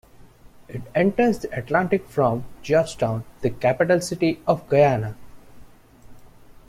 [0.67, 5.15] It enters the Atlantic from Georgetown, the capital city of Guyana.